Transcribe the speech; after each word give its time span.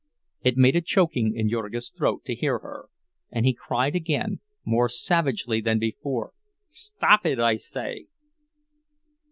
It 0.41 0.57
made 0.57 0.75
a 0.75 0.81
choking 0.81 1.35
in 1.35 1.47
Jurgis' 1.47 1.91
throat 1.91 2.25
to 2.25 2.33
hear 2.33 2.57
her, 2.57 2.89
and 3.29 3.45
he 3.45 3.53
cried 3.53 3.95
again, 3.95 4.39
more 4.65 4.89
savagely 4.89 5.61
than 5.61 5.77
before: 5.77 6.33
"Stop 6.65 7.23
it, 7.23 7.37
I 7.39 7.55
say!" 7.57 8.07